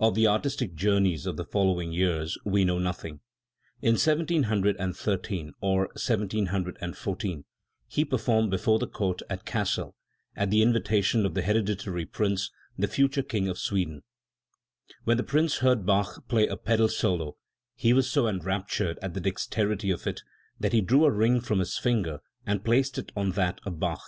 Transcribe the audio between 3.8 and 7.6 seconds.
In 1713 or 1714